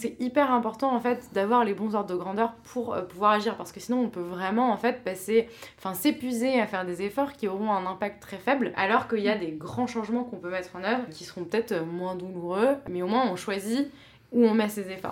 [0.00, 3.56] C'est hyper important en fait d'avoir les bons ordres de grandeur pour euh, pouvoir agir.
[3.56, 7.32] Parce que sinon on peut vraiment en fait passer, enfin s'épuiser à faire des efforts
[7.32, 8.72] qui auront un impact très faible.
[8.76, 11.72] Alors qu'il y a des grands changements qu'on peut mettre en œuvre qui seront peut-être
[11.72, 12.76] euh, moins douloureux.
[12.88, 13.90] Mais au moins on choisit
[14.30, 15.10] où on met ses efforts.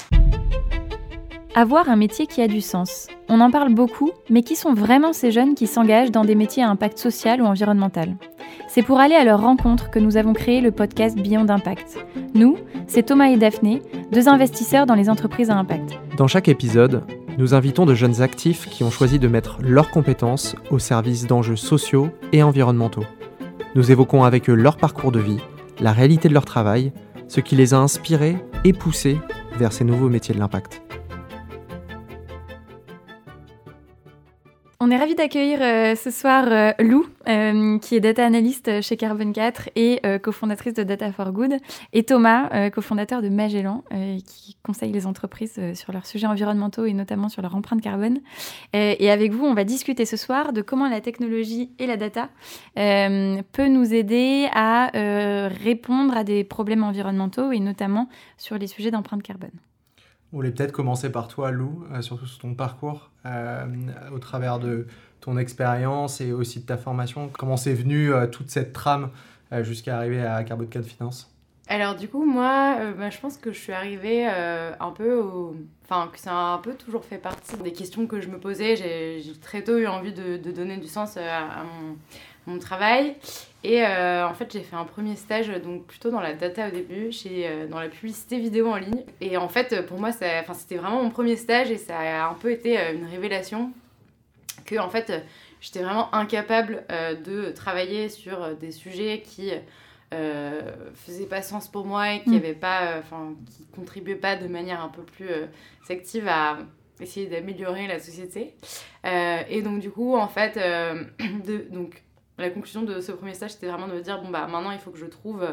[1.59, 3.07] Avoir un métier qui a du sens.
[3.31, 6.63] On en parle beaucoup, mais qui sont vraiment ces jeunes qui s'engagent dans des métiers
[6.63, 8.15] à impact social ou environnemental?
[8.69, 11.97] C'est pour aller à leur rencontre que nous avons créé le podcast Beyond d'Impact.
[12.35, 13.81] Nous, c'est Thomas et Daphné,
[14.13, 15.99] deux investisseurs dans les entreprises à impact.
[16.19, 17.05] Dans chaque épisode,
[17.39, 21.57] nous invitons de jeunes actifs qui ont choisi de mettre leurs compétences au service d'enjeux
[21.57, 23.05] sociaux et environnementaux.
[23.75, 25.41] Nous évoquons avec eux leur parcours de vie,
[25.81, 26.93] la réalité de leur travail,
[27.29, 29.17] ce qui les a inspirés et poussés
[29.57, 30.83] vers ces nouveaux métiers de l'impact.
[34.79, 38.99] On est ravis d'accueillir euh, ce soir euh, Lou, euh, qui est data analyst chez
[38.99, 41.57] Carbon 4 et cofondatrice de Data for Good,
[41.95, 43.85] et Thomas, cofondateur de Magellan,
[44.27, 48.21] qui conseille les entreprises sur leurs sujets environnementaux et notamment sur leur empreinte carbone.
[48.75, 52.29] et avec vous, on va discuter ce soir de comment la technologie et la data
[52.75, 54.91] peut nous aider à
[55.49, 59.51] répondre à des problèmes environnementaux et notamment sur les sujets d'empreinte carbone.
[60.37, 63.65] Voulait peut-être commencer par toi, Lou, euh, surtout sur ton parcours, euh,
[64.15, 64.87] au travers de
[65.23, 67.31] ton expérience et aussi de ta formation.
[67.31, 69.09] Comment c'est venu euh, toute cette trame
[69.63, 71.33] jusqu'à arriver à Carbon 4 Finance
[71.69, 75.57] alors du coup, moi, bah, je pense que je suis arrivée un peu au...
[75.83, 78.77] Enfin, que ça a un peu toujours fait partie des questions que je me posais.
[78.77, 81.97] J'ai très tôt eu envie de, donner du sens à mon
[82.47, 83.17] mon travail.
[83.65, 86.71] Et euh, en fait, j'ai fait un premier stage, donc plutôt dans la data au
[86.71, 89.03] début, chez, euh, dans la publicité vidéo en ligne.
[89.21, 92.53] Et en fait, pour moi, c'était vraiment mon premier stage et ça a un peu
[92.53, 93.73] été euh, une révélation
[94.65, 95.13] que, en fait,
[95.61, 96.85] j'étais vraiment incapable
[97.25, 99.53] de travailler sur des sujets qui
[100.11, 102.55] faisaient pas sens pour moi et qui mm.
[102.55, 105.29] pas, enfin, qui contribuaient pas de manière un peu plus
[105.89, 106.59] active à
[107.01, 108.55] essayer d'améliorer la société.
[109.05, 110.55] et donc, du coup, en fait,
[111.47, 112.03] de, donc,
[112.39, 114.79] la conclusion de ce premier stage, c'était vraiment de me dire bon, bah maintenant, il
[114.79, 115.47] faut que je trouve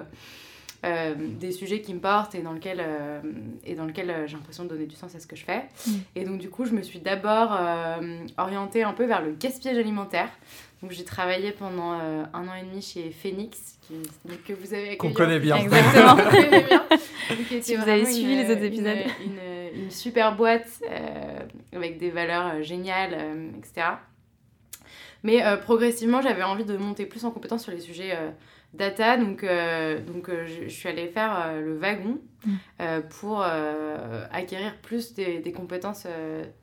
[0.86, 3.22] euh, des sujets qui me portent et dans lesquels, euh,
[3.64, 5.64] et dans lequel euh, j'ai l'impression de donner du sens à ce que je fais.
[5.88, 5.92] Mm.
[6.18, 7.58] Et donc, du coup, je me suis d'abord
[8.38, 10.30] orientée un peu vers le gaspillage alimentaire.
[10.82, 13.94] Donc, j'ai travaillé pendant un an et demi chez Phoenix, qui,
[14.46, 15.56] que vous avez Qu'on connaît bien.
[15.56, 17.62] Exactement, bien.
[17.62, 18.98] si vous avez suivi les autres épisodes.
[19.26, 20.82] Une, une, une super boîte
[21.74, 23.16] avec des valeurs géniales,
[23.58, 23.86] etc.
[25.24, 28.30] Mais euh, progressivement, j'avais envie de monter plus en compétence sur les sujets euh,
[28.74, 29.18] data.
[29.18, 32.52] Donc, euh, donc je, suis allée faire le wagon mm.
[33.10, 33.44] pour
[34.32, 36.08] acquérir plus des, des compétences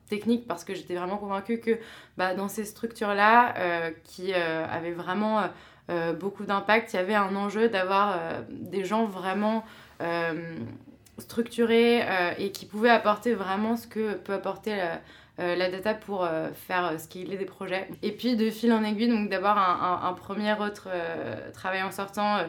[0.09, 1.79] techniques parce que j'étais vraiment convaincue que
[2.17, 5.43] bah, dans ces structures-là, qui avaient vraiment
[6.19, 8.19] beaucoup d'impact, il y avait un enjeu d'avoir
[8.49, 9.63] des gens vraiment
[11.17, 12.03] structurés
[12.37, 14.99] et qui pouvaient apporter vraiment ce que peut apporter la
[15.41, 17.87] la data pour euh, faire euh, scaler des projets.
[18.01, 20.89] Et puis de fil en aiguille, donc d'abord un, premier autre
[21.53, 22.39] travail en sortant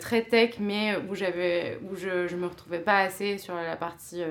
[0.00, 4.22] très tech, mais où, j'avais, où je ne me retrouvais pas assez sur la partie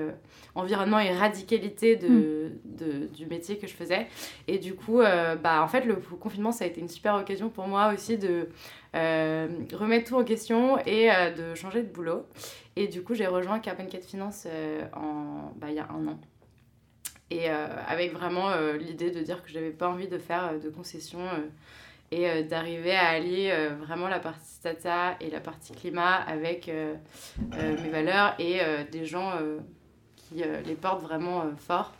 [0.54, 3.06] environnement et radicalité de, hmm.
[3.12, 4.06] du métier que je faisais.
[4.48, 5.00] Et du coup,
[5.42, 8.48] bah, en fait, le confinement, ça a été une super occasion pour moi aussi de
[8.94, 12.26] remettre tout en question et de changer de boulot.
[12.76, 14.46] Et du coup, j'ai rejoint Carbon 4 Finance
[14.94, 16.18] en, bah, il y a un an.
[17.32, 20.50] Et euh, avec vraiment euh, l'idée de dire que je n'avais pas envie de faire
[20.52, 21.26] euh, de concessions
[22.10, 26.70] et d'arriver à allier vraiment la partie data et la partie climat avec
[27.38, 28.60] mes valeurs et
[28.92, 29.32] des gens
[30.16, 31.94] qui les portent vraiment fort.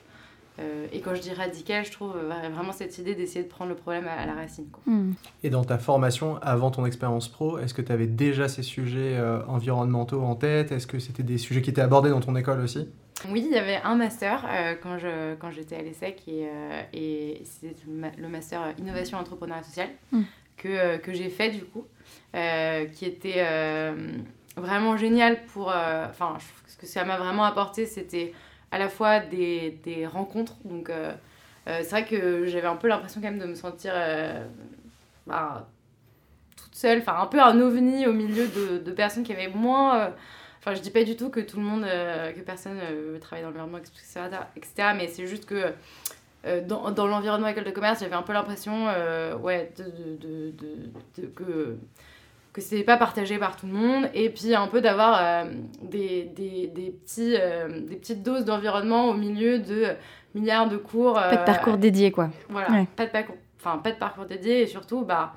[0.92, 4.06] et quand je dis radical, je trouve vraiment cette idée d'essayer de prendre le problème
[4.06, 4.66] à, la racine.
[4.84, 5.12] Hmm.
[5.44, 9.18] Et dans ta formation, avant ton expérience pro, est-ce que tu avais déjà ces sujets
[9.48, 10.72] environnementaux en tête?
[10.72, 12.86] Est-ce que c'était des sujets qui étaient abordés dans ton école aussi?
[13.28, 16.82] Oui, il y avait un master euh, quand, je, quand j'étais à l'ESSEC et, euh,
[16.92, 20.22] et c'est le master Innovation Entrepreneuriat Social mm.
[20.56, 21.86] que, euh, que j'ai fait du coup,
[22.32, 23.44] qui était
[24.56, 25.68] vraiment génial pour...
[25.68, 28.32] Enfin, ce que ça m'a vraiment apporté, c'était
[28.70, 30.56] à la fois des, des rencontres.
[30.64, 30.90] Donc,
[31.66, 33.92] c'est vrai que j'avais un peu l'impression quand même de me sentir
[35.26, 35.68] bah,
[36.56, 40.12] toute seule, enfin un peu un ovni au milieu de, de personnes qui avaient moins
[40.64, 43.18] Enfin, je dis pas du tout que tout le monde, euh, que personne euh, veut
[43.18, 44.20] travailler dans l'environnement, etc.,
[44.56, 44.90] etc.
[44.96, 45.72] Mais c'est juste que
[46.46, 48.86] euh, dans, dans l'environnement école de commerce, j'avais un peu l'impression,
[49.42, 51.76] ouais, de, de, de, de, que
[52.52, 55.46] que c'était pas partagé par tout le monde et puis un peu d'avoir
[55.80, 57.34] des, des, des, petits,
[57.88, 59.86] des petites doses d'environnement au milieu de
[60.34, 61.14] milliards de cours.
[61.14, 62.28] pas de parcours dédié quoi.
[62.50, 65.32] Voilà, pas, de parcours, enfin, pas de parcours dédié et surtout bah,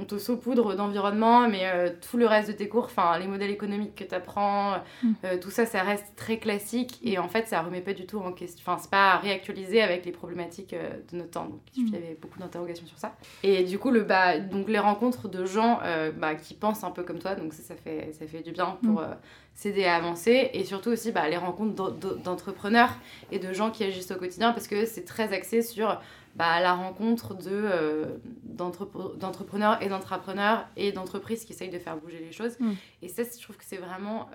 [0.00, 3.50] on te saupoudre d'environnement, mais euh, tout le reste de tes cours, enfin les modèles
[3.50, 5.12] économiques que tu apprends, mm.
[5.24, 8.18] euh, tout ça, ça reste très classique et en fait, ça remet pas du tout
[8.18, 8.62] en question.
[8.64, 11.46] Enfin, c'est pas réactualisé avec les problématiques euh, de notre temps.
[11.46, 13.16] Donc, il y avait beaucoup d'interrogations sur ça.
[13.42, 15.80] Et du coup, le, bah, donc, les rencontres de gens
[16.16, 18.78] bah, qui pensent un peu comme toi, donc ça, ça, fait, ça fait du bien
[18.82, 19.16] pour mm.
[19.54, 21.92] s'aider à avancer et surtout aussi bah, les rencontres
[22.22, 22.90] d'entrepreneurs
[23.32, 25.98] et de gens qui agissent au quotidien parce que c'est très axé sur
[26.38, 32.20] bah, la rencontre de, euh, d'entrepreneurs et d'entrepreneurs et d'entreprises qui essayent de faire bouger
[32.20, 32.58] les choses.
[32.60, 32.72] Mm.
[33.02, 34.28] Et ça, je trouve que c'est vraiment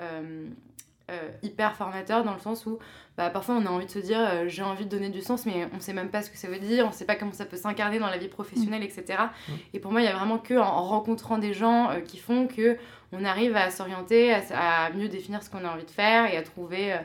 [1.10, 2.80] euh, euh, hyper formateur dans le sens où
[3.18, 5.68] bah, parfois on a envie de se dire j'ai envie de donner du sens, mais
[5.72, 7.34] on ne sait même pas ce que ça veut dire, on ne sait pas comment
[7.34, 9.20] ça peut s'incarner dans la vie professionnelle, etc.
[9.48, 9.52] Mm.
[9.74, 12.78] Et pour moi, il y a vraiment que en rencontrant des gens qui font que
[13.12, 16.42] on arrive à s'orienter, à, mieux définir ce qu'on a envie de faire et à
[16.42, 16.96] trouver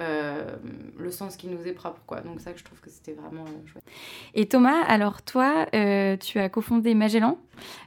[0.00, 0.56] euh,
[0.98, 2.00] le sens qui nous est propre.
[2.06, 2.20] Quoi.
[2.20, 3.84] Donc ça, je trouve que c'était vraiment euh, chouette.
[4.34, 7.38] Et Thomas, alors toi, euh, tu as cofondé Magellan.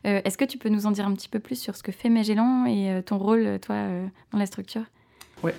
[0.04, 2.10] Est-ce que tu peux nous en dire un petit peu plus sur ce que fait
[2.10, 3.88] Magellan et ton rôle, toi,
[4.32, 4.84] dans la structure?
[5.44, 5.52] Oui.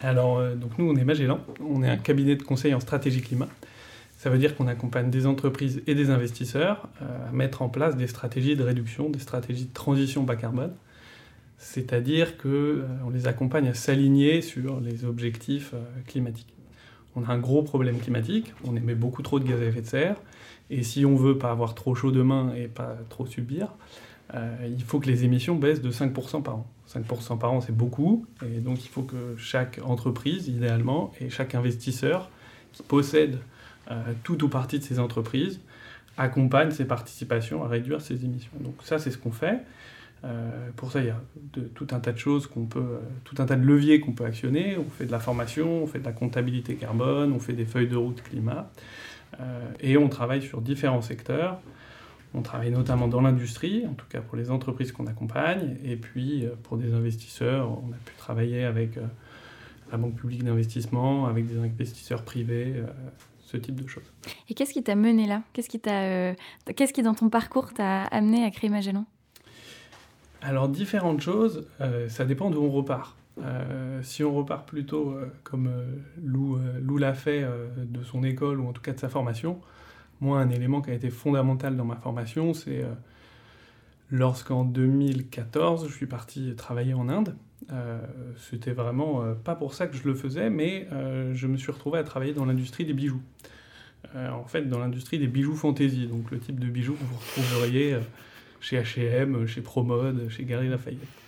[0.00, 1.40] Alors, donc nous, on est Magellan.
[1.60, 3.48] On est un cabinet de conseil en stratégie climat.
[4.16, 8.08] Ça veut dire qu'on accompagne des entreprises et des investisseurs à mettre en place des
[8.08, 10.72] stratégies de réduction, des stratégies de transition bas carbone
[11.62, 15.78] c'est-à-dire qu'on euh, les accompagne à s'aligner sur les objectifs euh,
[16.08, 16.52] climatiques.
[17.14, 19.86] On a un gros problème climatique, on émet beaucoup trop de gaz à effet de
[19.86, 20.16] serre,
[20.70, 23.68] et si on veut pas avoir trop chaud demain et pas trop subir,
[24.34, 26.66] euh, il faut que les émissions baissent de 5% par an.
[26.88, 31.54] 5% par an, c'est beaucoup, et donc il faut que chaque entreprise, idéalement, et chaque
[31.54, 32.30] investisseur
[32.72, 33.38] qui possède
[34.22, 35.60] tout ou partie de ces entreprises,
[36.16, 38.52] accompagne ses participations à réduire ses émissions.
[38.60, 39.62] Donc ça, c'est ce qu'on fait.
[40.24, 41.20] Euh, pour ça, il y a
[41.74, 44.24] tout un tas de choses qu'on peut, euh, tout un tas de leviers qu'on peut
[44.24, 44.76] actionner.
[44.76, 47.88] On fait de la formation, on fait de la comptabilité carbone, on fait des feuilles
[47.88, 48.70] de route climat,
[49.40, 51.60] euh, et on travaille sur différents secteurs.
[52.34, 56.46] On travaille notamment dans l'industrie, en tout cas pour les entreprises qu'on accompagne, et puis
[56.62, 58.98] pour des investisseurs, on a pu travailler avec
[59.90, 62.82] la Banque publique d'investissement, avec des investisseurs privés,
[63.52, 64.10] ce type de choses.
[64.48, 65.42] Et qu'est-ce qui t'a mené là?
[65.52, 66.34] Qu'est-ce qui, t'a,
[66.74, 69.04] qu'est-ce qui, dans ton parcours, t'a amené à créer Magellan?
[70.40, 73.16] Alors, différentes choses, euh, ça dépend d'où on repart.
[73.42, 75.70] Euh, si on repart plutôt euh, comme
[76.22, 77.46] Lou, Lou l'a fait
[77.76, 79.60] de son école ou en tout cas de sa formation,
[80.22, 82.84] moi, un élément qui a été fondamental dans ma formation, c'est
[84.10, 87.34] lorsqu'en 2014, je suis parti travailler en Inde.
[88.36, 90.86] C'était vraiment pas pour ça que je le faisais, mais
[91.32, 93.20] je me suis retrouvé à travailler dans l'industrie des bijoux.
[94.14, 97.96] en fait, dans l'industrie des bijoux fantaisie, donc le type de bijoux que vous retrouveriez
[98.60, 101.21] chez H&M, chez Promode, chez Galeries Lafayette.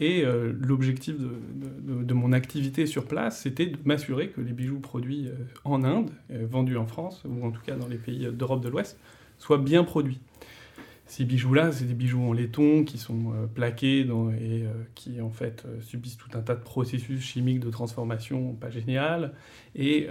[0.00, 5.28] Et euh, l'objectif de, mon activité sur place, c'était de m'assurer que les bijoux produits
[5.28, 8.62] euh, en Inde, euh, vendus en France, ou en tout cas dans les pays d'Europe
[8.62, 8.98] de l'Ouest,
[9.38, 10.20] soient bien produits.
[11.06, 14.08] Ces bijoux-là, c'est des bijoux en laiton qui sont plaqués
[14.40, 14.64] et
[14.94, 19.34] qui en fait subissent tout un tas de processus chimiques de transformation pas génial.
[19.76, 20.08] Et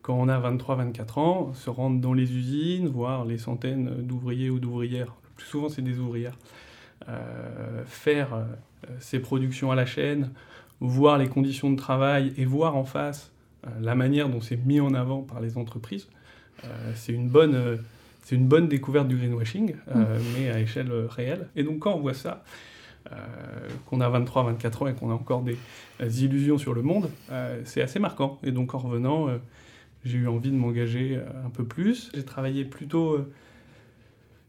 [0.00, 4.60] quand on a 23-24 ans, se rendre dans les usines, voir les centaines d'ouvriers ou
[4.60, 6.38] d'ouvrières plus souvent c'est des ouvrières,
[7.84, 8.46] faire
[8.84, 10.30] euh, ces productions à la chaîne,
[10.80, 13.32] voir les conditions de travail et voir en face
[13.66, 16.08] euh, la manière dont c'est mis en avant par les entreprises,
[16.94, 17.78] c'est une bonne
[18.22, 20.02] c'est une bonne découverte du greenwashing, mmh.
[20.34, 21.48] mais à échelle réelle.
[21.56, 22.42] Et donc quand on voit ça,
[23.84, 25.58] qu'on a 23, 24 ans et qu'on a encore des,
[26.24, 27.10] illusions sur le monde,
[27.64, 28.38] c'est assez marquant.
[28.44, 29.28] Et donc en revenant,
[30.06, 32.10] j'ai eu envie de m'engager un peu plus.
[32.14, 33.26] J'ai travaillé plutôt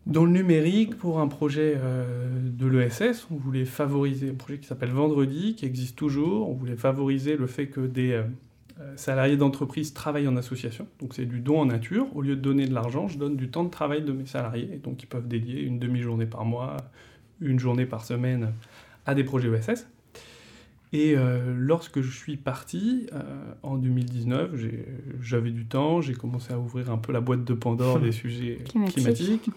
[0.06, 4.68] dans le numérique, pour un projet euh, de l'ESS, on voulait favoriser un projet qui
[4.68, 6.48] s'appelle Vendredi, qui existe toujours.
[6.48, 8.24] On voulait favoriser le fait que des euh,
[8.82, 10.88] euh, salariés d'entreprise travaillent en association.
[11.00, 12.06] Donc c'est du don en nature.
[12.16, 14.70] Au lieu de donner de l'argent, je donne du temps de travail de mes salariés.
[14.74, 16.78] Et donc ils peuvent dédier une demi-journée par mois,
[17.42, 18.54] une journée par semaine
[19.08, 19.88] à des projets ESS.
[20.98, 21.16] Et
[21.58, 23.08] lorsque je suis parti,
[23.64, 24.52] en 2019,
[25.20, 28.60] j'avais du temps, j'ai commencé à ouvrir un peu la boîte de Pandore des sujets
[28.88, 29.50] climatiques.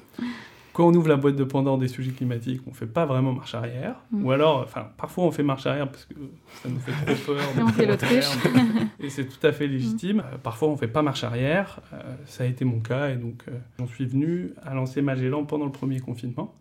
[0.78, 3.32] Quand on ouvre la boîte de Pandore des sujets climatiques, on ne fait pas vraiment
[3.32, 3.96] marche arrière.
[4.12, 4.24] Mm.
[4.24, 6.14] Ou alors, enfin, parfois on fait marche arrière parce que
[6.62, 7.42] ça nous fait trop peur.
[7.58, 8.28] et on fait l'autruche.
[9.00, 10.18] et c'est tout à fait légitime.
[10.18, 10.38] Mm.
[10.40, 11.80] Parfois on ne fait pas marche arrière.
[11.92, 15.44] Euh, ça a été mon cas et donc euh, j'en suis venu à lancer Magellan
[15.44, 16.54] pendant le premier confinement,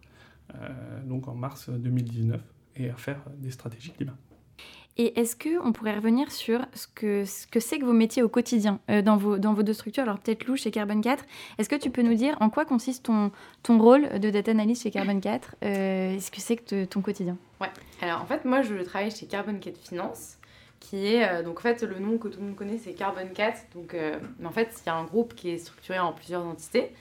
[0.55, 0.67] euh,
[1.05, 2.41] donc en mars 2019,
[2.77, 4.17] et à faire des stratégies climat.
[5.00, 8.30] Et est-ce qu'on pourrait revenir sur ce que c'est ce que, que vos métiers au
[8.30, 10.04] quotidien euh, dans, vos, dans vos deux structures?
[10.04, 11.24] Alors peut-être Lou chez Carbon 4.
[11.60, 14.84] Est-ce que tu peux nous dire en quoi consiste ton, ton rôle de data analyst
[14.84, 17.38] chez Carbon 4 euh, Est-ce que c'est que ton quotidien?
[17.62, 17.70] Ouais.
[18.01, 20.38] Alors en fait, moi je travaille chez Carbon 4 Finance.
[20.80, 23.68] qui est, donc en fait, le nom que tout le monde connaît, c'est Carbon 4.
[23.75, 23.96] Donc,
[24.39, 26.92] mais en fait, il y a un groupe qui est structuré en plusieurs entités,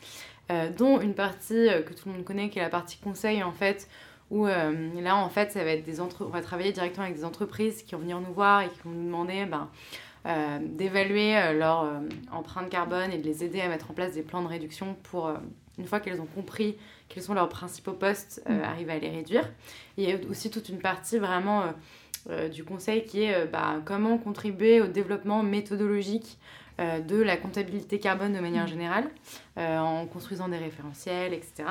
[0.76, 3.88] dont une partie que tout le monde connaît, qui est la partie conseil, en fait,
[4.30, 6.24] où là, en fait, ça va être des entre...
[6.24, 8.90] on va travailler directement avec des entreprises qui vont venir nous voir et qui vont
[8.90, 9.68] nous demander, ben,
[10.26, 12.00] euh, d'évaluer euh, leur euh,
[12.32, 15.30] empreinte carbone et de les aider à mettre en place des plans de réduction pour,
[15.78, 16.76] une fois qu'elles ont compris
[17.08, 18.60] quels sont leurs principaux postes, mm.
[18.62, 19.48] arriver à les réduire.
[19.96, 21.72] Il y a aussi toute une partie vraiment
[22.52, 26.38] du conseil qui est bah, comment contribuer au développement méthodologique
[26.78, 28.68] de la comptabilité carbone de manière mm.
[28.68, 29.08] générale,
[29.56, 31.64] en construisant des référentiels, etc.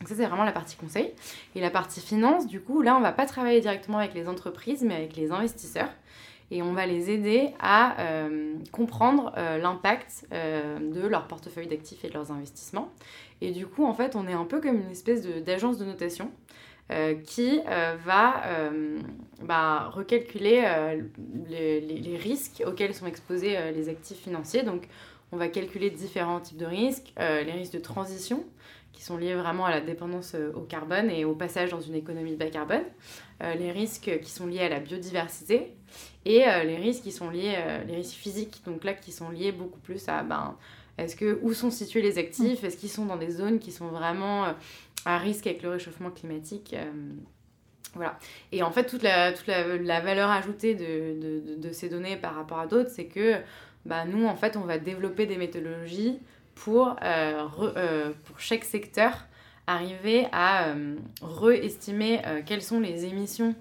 [0.00, 1.12] Donc ça, c'est vraiment la partie conseil.
[1.54, 4.82] Et la partie finance, du coup, là, on va pas travailler directement avec les entreprises,
[4.82, 5.90] mais avec les investisseurs
[6.50, 12.04] et on va les aider à euh, comprendre euh, l'impact euh, de leur portefeuille d'actifs
[12.04, 12.92] et de leurs investissements.
[13.40, 16.30] Et du coup, en fait, on est un peu comme une espèce d'agence de, notation
[17.24, 17.60] qui
[18.04, 18.42] va
[19.42, 20.62] bah, recalculer
[21.48, 24.62] les, risques auxquels sont exposés les actifs financiers.
[24.62, 24.86] Donc,
[25.32, 28.44] on va calculer différents types de risques, les risques de transition,
[28.94, 32.36] qui sont liés vraiment à la dépendance au carbone et au passage dans une économie
[32.36, 32.84] bas carbone,
[33.40, 35.74] les risques qui sont liés à la biodiversité,
[36.24, 39.30] et euh, les risques qui sont liés, euh, les risques physiques, donc là qui sont
[39.30, 40.56] liés beaucoup plus à ben,
[40.96, 43.88] est-ce que où sont situés les actifs, est-ce qu'ils sont dans des zones qui sont
[43.88, 44.52] vraiment euh,
[45.04, 46.74] à risque avec le réchauffement climatique
[47.94, 48.18] voilà.
[48.50, 52.16] Et en fait, toute la, toute la, la valeur ajoutée de, de, de, ces données
[52.16, 53.36] par rapport à d'autres, c'est que
[53.86, 56.18] bah, nous, en fait, on va développer des méthodologies
[56.54, 56.96] pour,
[58.24, 59.24] pour chaque secteur
[59.66, 60.74] arriver à
[61.22, 63.54] réestimer quelles sont les émissions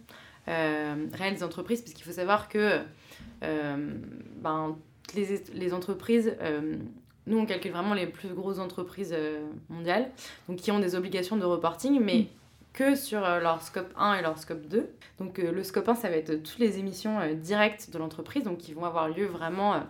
[0.50, 2.80] euh, réelles des entreprises, parce qu'il faut savoir que
[3.44, 3.94] euh,
[4.42, 4.76] ben,
[5.16, 6.76] les, les, entreprises, euh,
[7.28, 9.16] nous on calcule vraiment les plus grosses entreprises
[9.70, 10.12] mondiales,
[10.50, 12.28] donc qui ont des obligations de reporting, mais mm.
[12.74, 14.90] que sur leur scope 1 et leur scope 2.
[15.20, 18.74] Donc le scope 1, ça va être toutes les émissions directes de l'entreprise, donc qui
[18.74, 19.82] vont avoir lieu vraiment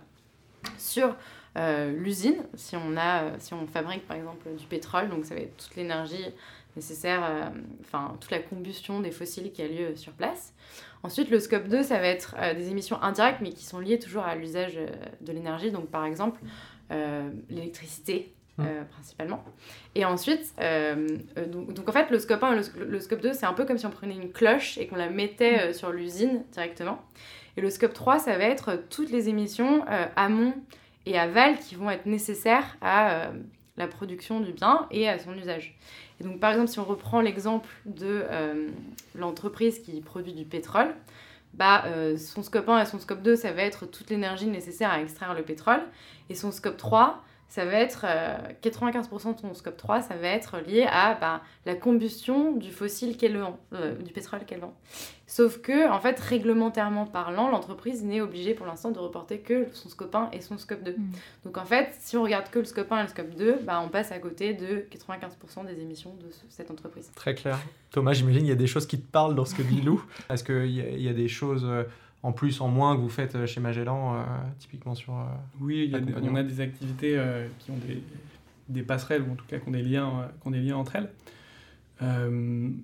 [0.78, 1.16] sur
[1.56, 5.56] l'usine, si, on a, si on fabrique par exemple du pétrole, donc ça va être
[5.56, 6.32] toute l'énergie
[6.76, 10.52] nécessaire, euh, enfin toute la combustion des fossiles qui a lieu sur place.
[11.02, 13.98] Ensuite, le scope 2, ça va être euh, des émissions indirectes, mais qui sont liées
[13.98, 14.88] toujours à l'usage euh,
[15.20, 16.40] de l'énergie, donc par exemple
[17.50, 18.30] l'électricité.
[18.56, 18.66] Mmh.
[18.88, 19.44] principalement.
[19.96, 20.54] Et ensuite,
[21.50, 23.78] donc, donc, en fait, le scope 1 et le, scope 2, c'est un peu comme
[23.78, 27.02] si on prenait une cloche et qu'on la mettait sur l'usine directement.
[27.56, 29.84] Et le scope 3, ça va être toutes les émissions
[30.14, 30.54] amont
[31.06, 33.30] et aval qui vont être nécessaires à
[33.76, 35.76] la production du bien et à son usage.
[36.20, 38.68] Et donc, par exemple, si on reprend l'exemple de euh,
[39.14, 40.94] l'entreprise qui produit du pétrole,
[41.54, 44.90] bah, euh, son scope 1 et son scope 2, ça va être toute l'énergie nécessaire
[44.90, 45.80] à extraire le pétrole.
[46.30, 47.22] Et son scope 3,
[47.54, 48.04] ça va être
[48.64, 52.72] 95% euh, de ton scope 3, ça va être lié à bah, la combustion du
[52.72, 54.76] fossile qu'elle vend, euh, du pétrole qu'elle vend.
[55.28, 59.88] Sauf que, en fait, réglementairement parlant, l'entreprise n'est obligée pour l'instant de reporter que son
[59.88, 60.96] scope 1 et son scope 2.
[60.98, 61.12] Mm.
[61.44, 63.80] Donc, en fait, si on regarde que le scope 1 et le scope 2, bah,
[63.84, 67.12] on passe à côté de 95% des émissions de cette entreprise.
[67.14, 67.56] Très clair.
[67.92, 70.04] Thomas, j'imagine qu'il y a des choses qui te parlent dans ce que dit Lou.
[70.28, 71.84] Est-ce qu'il y, y, a des choses euh,
[72.24, 74.24] en plus, en moins que vous faites euh, chez Magellan, euh,
[74.58, 75.12] typiquement sur.
[75.14, 75.24] Euh,
[75.60, 77.22] oui, on a des activités
[77.58, 78.02] qui ont des,
[78.70, 81.10] des, passerelles, ou en tout cas qui ont des liens, qui des liens entre elles.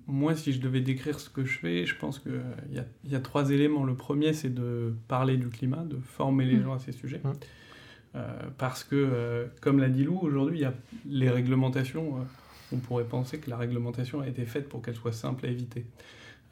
[0.07, 2.39] moi, si je devais décrire ce que je fais, je pense qu'il
[2.71, 3.85] y a, y a trois éléments.
[3.85, 6.63] Le premier, c'est de parler du climat, de former les mmh.
[6.63, 7.23] gens à ces sujets.
[7.25, 8.21] Mmh.
[8.59, 10.75] parce que, comme l'a dit Lou, aujourd'hui, il y a
[11.09, 12.27] les réglementations.
[12.73, 15.87] on pourrait penser que la réglementation a été faite pour qu'elle soit simple à éviter.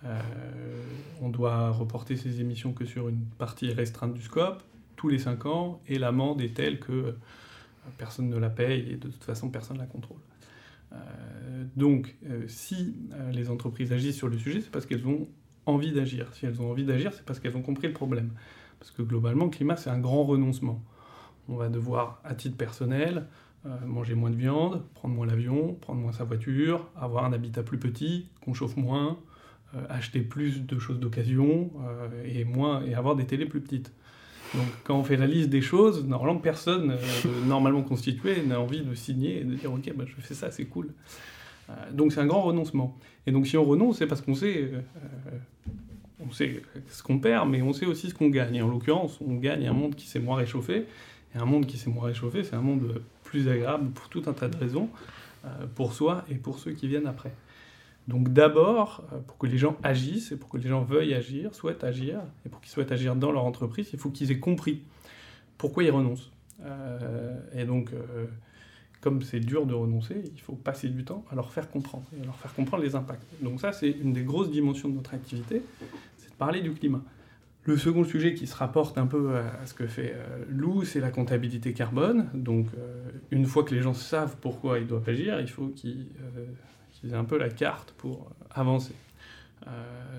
[0.05, 0.21] Euh,
[1.21, 4.63] on doit reporter ses émissions que sur une partie restreinte du scope,
[4.97, 7.13] tous les 5 ans, et l'amende est telle que euh,
[7.97, 10.21] personne ne la paye et de toute façon personne ne la contrôle.
[10.93, 12.97] Euh, donc, si
[13.33, 15.29] les entreprises agissent sur le sujet, c'est parce qu'elles ont
[15.67, 16.33] envie d'agir.
[16.35, 18.31] Si elles ont envie d'agir, c'est parce qu'elles ont compris le problème.
[18.79, 20.83] Parce que globalement, le climat, c'est un grand renoncement.
[21.49, 23.27] On va devoir, à titre personnel,
[23.85, 27.79] manger moins de viande, prendre moins l'avion, prendre moins sa voiture, avoir un habitat plus
[27.79, 29.19] petit, qu'on chauffe moins,
[29.89, 33.93] acheter plus de choses d'occasion euh, et, moins, et avoir des télés plus petites.
[34.55, 38.81] Donc quand on fait la liste des choses, normalement personne euh, normalement constitué n'a envie
[38.81, 40.89] de signer et de dire ok bah, je fais ça c'est cool.
[41.93, 42.97] donc c'est un grand renoncement.
[43.27, 44.71] Et donc si on renonce c'est parce qu'on sait,
[46.27, 48.55] on sait ce qu'on perd mais on sait aussi ce qu'on gagne.
[48.55, 50.87] Et en l'occurrence on gagne un monde qui s'est moins réchauffé.
[51.35, 54.33] Et un monde qui s'est moins réchauffé c'est un monde plus agréable pour tout un
[54.33, 54.89] tas de raisons,
[55.75, 57.33] pour soi et pour ceux qui viennent après.
[58.09, 61.55] Donc d'abord, euh, pour que les gens agissent et pour que les gens veuillent agir,
[61.55, 64.83] souhaitent agir, et pour qu'ils souhaitent agir dans leur entreprise, il faut qu'ils aient compris
[65.59, 66.33] pourquoi ils renoncent.
[66.63, 68.25] Euh, et donc, euh,
[69.03, 72.23] comme c'est dur de renoncer, il faut passer du temps à leur faire comprendre, et
[72.23, 73.23] à leur faire comprendre les impacts.
[73.43, 75.63] Donc ça, c'est une des grosses dimensions de notre activité,
[76.17, 77.03] c'est de parler du climat.
[77.65, 80.17] Le second sujet qui se rapporte un peu à ce que fait
[80.49, 82.31] Lou, c'est la comptabilité carbone.
[82.33, 82.69] Donc,
[83.31, 86.07] une fois que les gens savent pourquoi ils doivent agir, il faut qu'ils
[87.07, 88.95] aient un peu la carte pour avancer.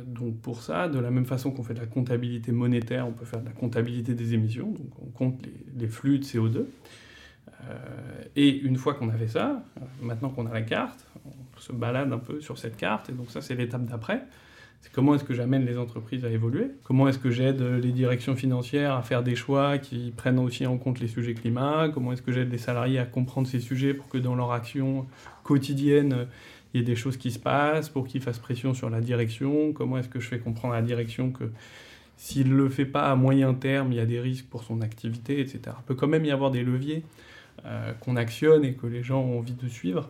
[0.05, 3.25] donc, pour ça, de la même façon qu'on fait de la comptabilité monétaire, on peut
[3.25, 4.71] faire de la comptabilité des émissions.
[4.71, 6.65] Donc, on compte les, les flux de CO2.
[8.36, 9.63] et une fois qu'on a fait ça,
[10.01, 13.09] maintenant qu'on a la carte, on se balade un peu sur cette carte.
[13.09, 14.24] Et donc, ça, c'est l'étape d'après
[14.81, 16.71] c'est comment est-ce que j'amène les entreprises à évoluer?
[16.83, 20.77] Comment est-ce que j'aide les directions financières à faire des choix qui prennent aussi en
[20.77, 21.89] compte les sujets climat?
[21.93, 25.05] Comment est-ce que j'aide les salariés à comprendre ces sujets pour que dans leur action
[25.43, 26.27] quotidienne,
[26.73, 29.73] il y ait des choses qui se passent, pour qu'ils fassent pression sur la direction
[29.73, 31.45] Comment est-ce que je fais comprendre à la direction que
[32.19, 34.81] s'il ne le fait pas à moyen terme, il y a des risques pour son
[34.81, 35.61] activité, etc.
[35.67, 37.03] Il peut quand même y avoir des leviers
[37.65, 40.09] euh, qu'on actionne et que les gens ont envie de suivre.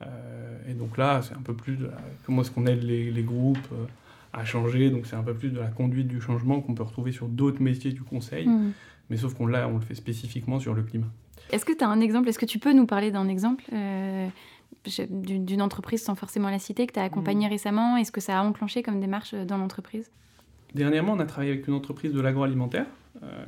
[0.00, 1.90] Euh, et donc là, c'est un peu plus de
[2.24, 3.84] comment est-ce qu'on aide les, les groupes euh,
[4.32, 4.88] à changer.
[4.88, 7.60] Donc c'est un peu plus de la conduite du changement qu'on peut retrouver sur d'autres
[7.60, 8.48] métiers du conseil.
[8.48, 8.72] Hmm.
[9.10, 11.08] Mais sauf qu'on là, on le fait spécifiquement sur le climat.
[11.50, 12.30] Est-ce que tu as un exemple?
[12.30, 13.64] Est-ce que tu peux nous parler d'un exemple
[15.10, 17.50] d'une entreprise sans forcément la citer que tu as accompagnée hmm.
[17.50, 20.10] récemment Est-ce que ça a enclenché comme démarche dans l'entreprise?
[20.74, 22.86] Dernièrement, on a travaillé avec une entreprise de l'agroalimentaire
[23.22, 23.44] euh,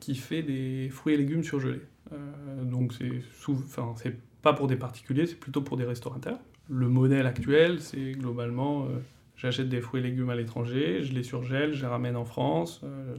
[0.00, 1.82] qui fait des fruits et légumes surgelés.
[2.12, 6.38] Euh, donc c'est pas pour des particuliers, c'est plutôt pour des restaurateurs.
[6.68, 8.98] Le modèle actuel, c'est globalement euh,
[9.36, 12.80] J'achète des fruits et légumes à l'étranger, je les surgèle, je les ramène en France,
[12.84, 13.16] euh,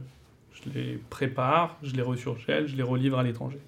[0.52, 3.60] je les prépare, je les resurgèle, je les relivre à l'étranger.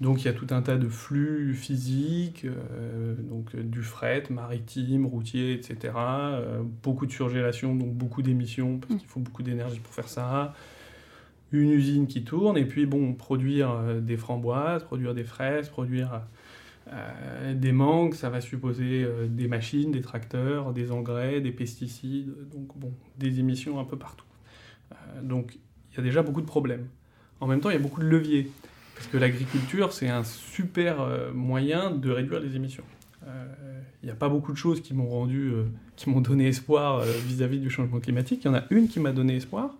[0.00, 5.04] Donc il y a tout un tas de flux physiques, euh, donc du fret, maritime,
[5.04, 5.92] routier, etc.
[5.96, 10.54] Euh, beaucoup de surgélation, donc beaucoup d'émissions, parce qu'il faut beaucoup d'énergie pour faire ça.
[11.52, 16.22] Une usine qui tourne, et puis bon, produire des framboises, produire des fraises, produire
[16.92, 22.34] euh, des manques, ça va supposer euh, des machines, des tracteurs, des engrais, des pesticides,
[22.52, 24.24] donc bon, des émissions un peu partout.
[24.92, 25.58] Euh, donc
[25.92, 26.88] il y a déjà beaucoup de problèmes.
[27.40, 28.50] En même temps, il y a beaucoup de leviers,
[29.00, 32.84] parce que l'agriculture, c'est un super moyen de réduire les émissions.
[34.02, 35.52] Il n'y a pas beaucoup de choses qui m'ont rendu,
[35.96, 38.42] qui m'ont donné espoir vis-à-vis -vis du changement climatique.
[38.44, 39.70] Il y en a une qui m'a donné espoir,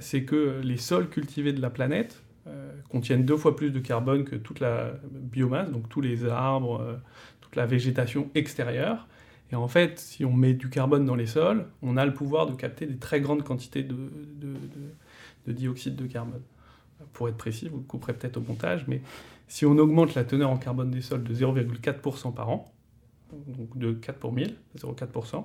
[0.00, 4.24] c'est que les sols cultivés de la planète euh, contiennent deux fois plus de carbone
[4.24, 6.96] que toute la biomasse, donc tous les arbres, euh,
[7.40, 9.08] toute la végétation extérieure.
[9.50, 12.46] Et en fait, si on met du carbone dans les sols, on a le pouvoir
[12.46, 14.52] de capter des très grandes quantités de,
[15.46, 16.42] dioxyde de carbone.
[17.12, 19.02] Pour être précis, vous le couperez peut-être au montage, mais
[19.48, 22.72] si on augmente la teneur en carbone des sols de 0,4% par an,
[23.46, 25.44] donc de 4 pour 1000, 0,4%,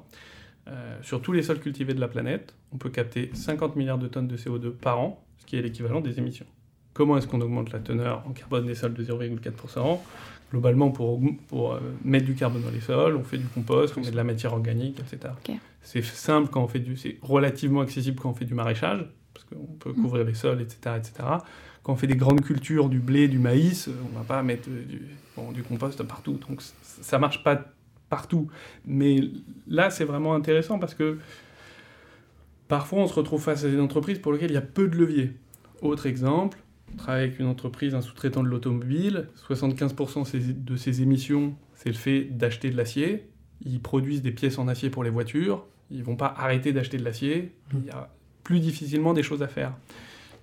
[0.68, 4.08] euh, sur tous les sols cultivés de la planète, on peut capter 50 milliards de
[4.08, 6.46] tonnes de CO2 par an, ce qui est l'équivalent des émissions.
[6.94, 10.00] Comment est-ce qu'on augmente la teneur en carbone des sols de 0,4%
[10.52, 14.02] Globalement, pour, pour euh, mettre du carbone dans les sols, on fait du compost, on
[14.02, 15.34] met de la matière organique, etc.
[15.82, 19.06] C'est simple quand on fait du, c'est relativement accessible quand on fait du maraîchage,
[19.40, 20.02] parce qu'on peut mm.
[20.02, 21.14] couvrir les sols, etc., etc.
[21.84, 24.70] Quand on fait des grandes cultures, du blé, du maïs, euh, on va pas mettre
[24.70, 26.40] euh, du, du compost partout.
[26.48, 27.66] Donc ça marche pas
[28.10, 28.50] partout.
[28.86, 29.22] Mais
[29.68, 31.18] là, c'est vraiment intéressant parce que
[32.68, 34.98] parfois, on se retrouve face à des entreprises pour lesquelles il y a peu de
[34.98, 35.34] leviers.
[35.82, 36.58] Autre exemple,
[36.94, 39.28] on travaille avec une entreprise, un sous-traitant de l'automobile.
[39.48, 43.30] 75% de ses émissions, c'est le fait d'acheter de l'acier.
[43.66, 45.66] Ils produisent des pièces en acier pour les voitures.
[45.92, 47.56] Ils vont pas arrêter d'acheter de l'acier.
[47.74, 48.10] Il y a
[48.58, 49.74] difficilement des choses à faire.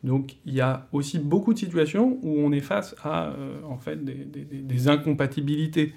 [0.05, 3.79] Donc il y a aussi beaucoup de situations où on est face à euh, en
[3.79, 5.95] fait des, incompatibilités.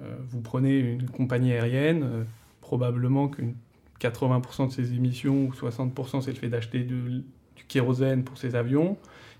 [0.00, 2.24] Euh, vous prenez une compagnie aérienne, euh,
[2.60, 3.42] probablement que
[4.00, 7.24] 80% de ses émissions ou 60% c'est le fait d'acheter du
[7.68, 8.96] kérosène pour ses avions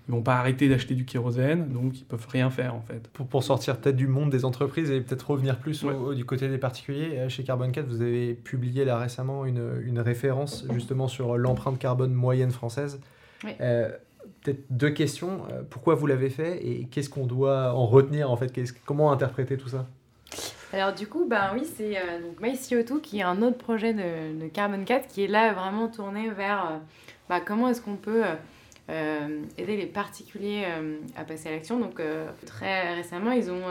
[0.07, 3.07] ils vont pas arrêter d'acheter du kérosène, donc ils peuvent rien faire en fait.
[3.09, 5.85] Pour, pour sortir peut-être du monde des entreprises et peut-être revenir plus
[6.15, 9.99] du côté des particuliers, euh, chez Carbon 4, vous avez publié là récemment une, une
[9.99, 13.01] référence justement sur l'empreinte carbone moyenne française.
[13.59, 13.89] Euh,
[14.41, 15.41] peut-être deux questions.
[15.51, 18.53] Euh, pourquoi vous l'avez fait et qu'est-ce qu'on doit en retenir en fait?
[18.85, 19.87] Comment interpréter tout ça?
[20.71, 24.47] Alors du coup, ben oui, c'est euh, MyCO2 qui est un autre projet de, de
[24.47, 26.79] Carbon 4 qui est là vraiment tourné vers
[27.29, 28.23] bah, comment est-ce qu'on peut
[28.89, 31.79] euh, aider les particuliers euh, à passer à l'action?
[31.79, 33.63] Donc euh, très récemment, ils ont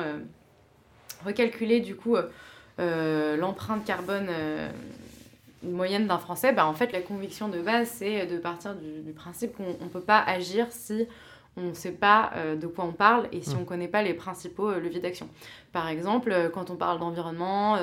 [1.25, 2.17] recalculé du coup
[2.79, 4.29] l'empreinte carbone
[5.63, 6.53] moyenne d'un Français.
[6.53, 10.01] Bah, en fait, la conviction de base, c'est de partir du, principe qu'on ne peut
[10.01, 11.07] pas agir si
[11.57, 13.57] on ne sait pas de quoi on parle et si mmh.
[13.57, 15.27] on ne connaît pas les principaux leviers d'action.
[15.73, 17.79] Par exemple, quand on parle d'environnement,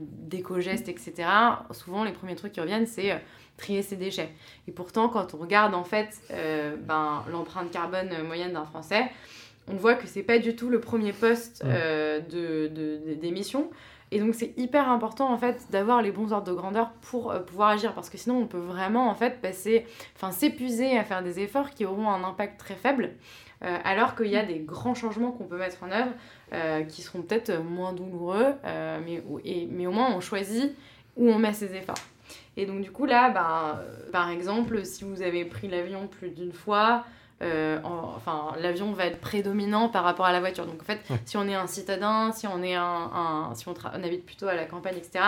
[0.00, 1.28] d'éco-gestes, etc.,
[1.72, 3.20] souvent les premiers trucs qui reviennent, c'est
[3.58, 4.30] trier ses déchets.
[4.66, 9.10] Et pourtant, quand on regarde en fait euh, ben, l'empreinte carbone moyenne d'un Français,
[9.70, 12.20] on voit que c'est pas du tout le premier poste euh,
[13.20, 13.68] d'émission.
[14.10, 17.40] Et donc c'est hyper important en fait d'avoir les bons ordres de grandeur pour euh,
[17.40, 21.22] pouvoir agir parce que sinon on peut vraiment en fait passer, enfin s'épuiser à faire
[21.22, 23.10] des efforts qui auront un impact très faible.
[23.64, 26.12] Euh, alors qu'il y a des grands changements qu'on peut mettre en œuvre
[26.52, 28.54] euh, qui seront peut-être moins douloureux,
[29.04, 30.74] mais, et, mais au moins on choisit
[31.16, 31.98] où on met ses efforts.
[32.58, 36.52] Et donc du coup là, bah, par exemple, si vous avez pris l'avion plus d'une
[36.52, 37.04] fois,
[37.40, 40.66] euh, enfin, l'avion va être prédominant par rapport à la voiture.
[40.66, 44.26] Donc en fait, si on est un citadin, si on, est un, si on, habite
[44.26, 45.24] plutôt à la campagne, etc.,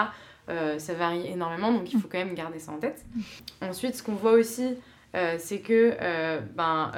[0.48, 3.04] euh, ça varie énormément, donc il faut quand même garder ça en tête.
[3.62, 4.74] Ensuite, ce qu'on voit aussi,
[5.14, 5.96] euh, c'est que
[6.56, 6.90] ben,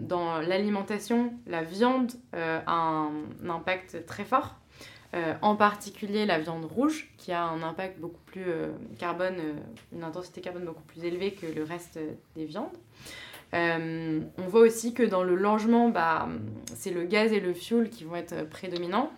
[0.00, 3.12] dans l'alimentation, la viande a un,
[3.48, 4.56] impact très fort.
[5.40, 8.44] En particulier la viande rouge, qui a un impact beaucoup plus
[8.98, 9.36] carbone,
[9.92, 11.98] une intensité carbone beaucoup plus élevée que le reste
[12.34, 12.76] des viandes.
[13.54, 16.28] Euh, on voit aussi que dans le logement, bah,
[16.74, 19.10] c'est le gaz et le fuel qui vont être prédominants.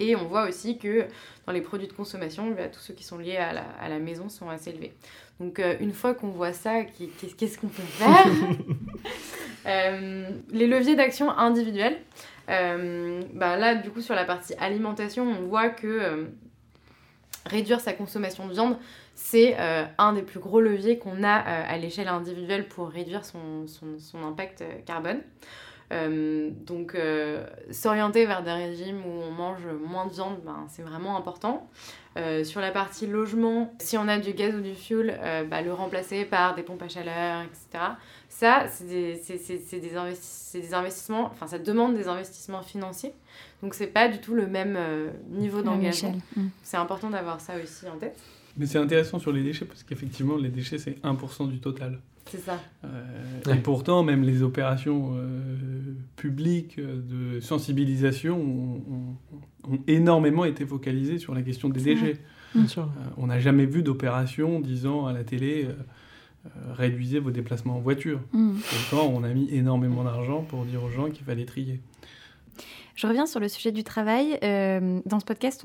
[0.00, 1.06] Et on voit aussi que
[1.46, 3.98] dans les produits de consommation, bah, tous ceux qui sont liés à la, à la,
[3.98, 4.92] maison sont assez élevés.
[5.40, 8.26] Donc euh, une fois qu'on voit ça, qu'est-ce qu'on peut faire?
[8.26, 8.52] euh,
[9.68, 11.98] Les leviers d'action individuels.
[12.48, 16.28] bah, là, du coup, sur la partie alimentation, on voit que
[17.46, 18.76] réduire sa consommation de viande,
[19.14, 23.24] c'est euh, un des plus gros leviers qu'on a euh, à l'échelle individuelle pour réduire
[23.24, 23.66] son,
[24.14, 25.20] impact euh, carbone.
[25.90, 26.96] donc
[27.70, 31.68] s'orienter vers des régimes où on mange moins de viande, ben, c'est vraiment important.
[32.44, 35.18] sur la partie logement, si on a du gaz ou du fuel,
[35.50, 37.84] bah, le remplacer par des pompes à chaleur, etc.
[38.38, 43.12] Ça, c'est des, des, des, investissements, enfin ça demande des investissements financiers.
[43.62, 44.78] Donc c'est pas du tout le même
[45.28, 46.16] niveau d'engagement.
[46.36, 46.46] Mm.
[46.62, 48.16] C'est important d'avoir ça aussi en tête.
[48.56, 52.00] Mais c'est intéressant sur les déchets parce qu'effectivement, les déchets, c'est 1% du total.
[52.30, 52.60] C'est ça.
[52.84, 59.16] Euh, et pourtant, même les opérations euh, publiques de sensibilisation ont,
[59.86, 62.18] énormément été focalisées sur la question des déchets.
[62.56, 62.82] Euh,
[63.18, 65.68] on n'a jamais vu d'opération disant à la télé
[66.76, 68.20] réduisez vos déplacements en voiture.
[68.32, 68.58] Mm.
[68.58, 71.80] Pourtant, on a mis énormément d'argent pour dire aux gens qu'il fallait trier.
[72.98, 74.40] Je reviens sur le sujet du travail.
[74.42, 75.64] Euh, dans ce podcast,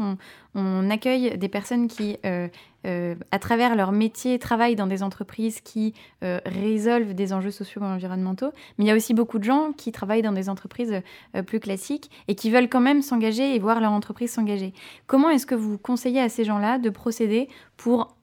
[0.54, 2.48] on, accueille des personnes qui, euh,
[2.86, 7.86] euh, à travers leur métier, travaillent dans des entreprises qui résolvent des enjeux sociaux et
[7.86, 8.52] environnementaux.
[8.78, 11.02] Mais il y a aussi beaucoup de gens qui travaillent dans des entreprises
[11.48, 14.72] plus classiques et qui veulent quand même s'engager et voir leur entreprise s'engager.
[15.08, 18.16] Comment est-ce que vous conseillez à ces gens-là de procéder pour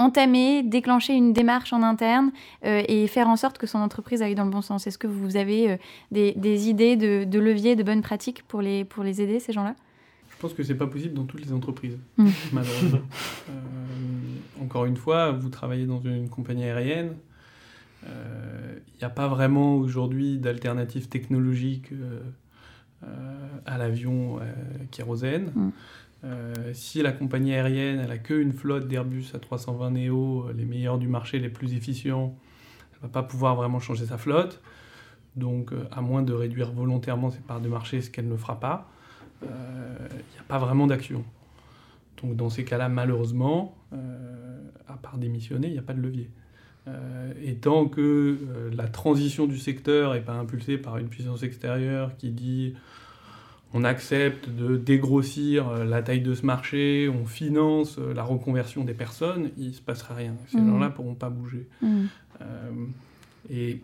[0.00, 2.32] entamer, déclencher une démarche en interne
[2.64, 5.06] euh, et faire en sorte que son entreprise aille dans le bon sens Est-ce que
[5.06, 5.76] vous avez euh,
[6.10, 9.76] des, idées de, de leviers, de bonnes pratiques pour les, pour les aider, ces gens-là?
[10.30, 12.28] Je pense que c'est pas possible dans toutes les entreprises, mm.
[12.52, 12.98] malheureusement.
[13.50, 17.14] Euh, encore une fois, vous travaillez dans une compagnie aérienne.
[18.02, 21.92] Il n'y a pas vraiment aujourd'hui d'alternative technologique
[23.66, 24.40] à l'avion
[24.90, 25.52] kérosène.
[25.54, 25.70] Mm.
[26.22, 30.66] Euh, si la compagnie aérienne elle a qu'une flotte d'Airbus à 320 Neo, euh, les
[30.66, 32.34] meilleurs du marché, les plus efficients,
[32.92, 34.60] elle ne va pas pouvoir vraiment changer sa flotte.
[35.36, 38.60] Donc, euh, à moins de réduire volontairement ses parts de marché, ce qu'elle ne fera
[38.60, 38.90] pas,
[39.42, 41.24] il n'y a pas vraiment d'action.
[42.20, 43.78] Donc, dans ces cas-là, malheureusement,
[44.86, 46.28] à part démissionner, il n'y a pas de levier.
[47.42, 48.38] Et tant que
[48.76, 52.74] la transition du secteur n'est pas impulsée par une puissance extérieure qui dit
[53.72, 58.84] on accepte de dégrossir euh, la taille de ce marché, on finance euh, la reconversion
[58.84, 60.34] des personnes, il ne se passera rien.
[60.48, 60.70] Ces mmh.
[60.70, 61.66] gens-là ne pourront pas bouger.
[61.80, 62.04] Mmh.
[62.40, 62.86] Euh,
[63.48, 63.80] et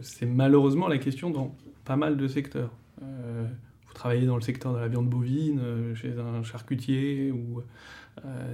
[0.00, 2.70] c'est malheureusement la question dans pas mal de secteurs.
[3.00, 5.60] vous travaillez dans le secteur de la viande bovine,
[5.94, 7.62] chez un charcutier ou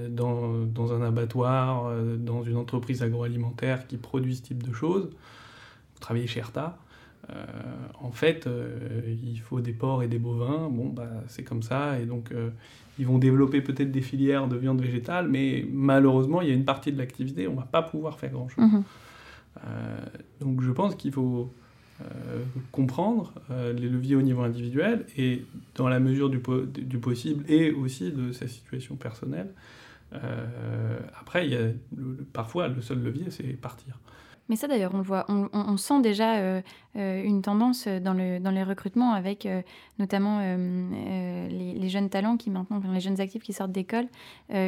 [0.09, 5.05] dans, dans, un abattoir, dans une entreprise agroalimentaire qui produit ce type de choses.
[5.05, 6.79] Vous travaillez chez Erta.
[7.31, 7.44] Euh,
[8.01, 10.68] en fait, euh, il faut des porcs et des bovins.
[10.68, 11.98] Bon, bah, c'est comme ça.
[12.01, 12.51] Et donc, euh,
[12.98, 16.64] ils vont développer peut-être des filières de viande végétale, mais malheureusement, il y a une
[16.64, 18.64] partie de l'activité, on ne va pas pouvoir faire grand-chose.
[18.64, 18.83] Mhm.
[20.40, 21.53] donc, je pense qu'il faut
[22.72, 26.38] comprendre les leviers au niveau individuel et dans la mesure du,
[26.98, 29.52] possible et aussi de sa situation personnelle.
[31.20, 31.68] après, il y a
[32.33, 33.98] parfois, le seul levier, c'est partir.
[34.48, 36.61] Mais ça d'ailleurs, on voit, on, sent déjà euh, euh,
[36.94, 39.62] une tendance dans, le, dans les recrutements avec euh,
[39.98, 44.07] notamment les, jeunes talents qui maintenant, les jeunes actifs qui sortent d'école,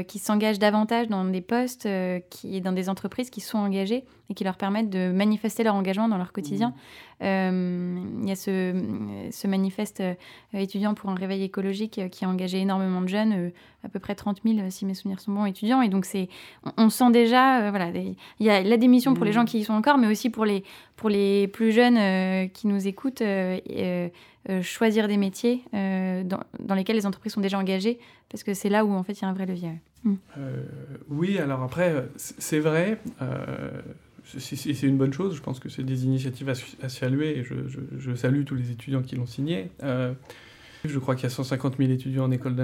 [0.07, 1.89] qui s'engagent davantage dans des postes,
[2.31, 6.09] qui, dans des entreprises qui sont engagées et qui leur permettent de manifester leur engagement
[6.09, 6.75] dans leur quotidien.
[7.21, 8.23] Mmh.
[8.23, 10.03] Il y a ce, ce manifeste
[10.53, 14.41] étudiant pour un réveil écologique qui a engagé énormément de jeunes, à peu près 30
[14.45, 15.83] 000 si mes souvenirs sont bons étudiants.
[15.83, 16.29] Et donc c'est,
[16.77, 19.35] on, sent déjà, voilà, il y a la démission pour les mmh.
[19.35, 20.65] gens qui y sont encore, mais aussi pour les,
[20.97, 21.97] pour les plus jeunes
[22.53, 23.23] qui nous écoutent
[24.63, 27.99] choisir des métiers dans, dans, lesquels les entreprises sont déjà engagées
[28.31, 29.71] Parce que c'est là où en fait il y a un vrai levier.
[30.05, 30.15] Mm.
[31.09, 32.99] oui, alors après, c'est vrai
[34.25, 35.37] c'est une bonne chose.
[35.37, 36.49] Je pense que c'est des initiatives
[36.83, 39.71] à, saluer et je, salue tous les étudiants qui l'ont signé.
[39.83, 40.13] Euh,
[40.85, 42.57] je crois qu'il y a 150 000 étudiants en école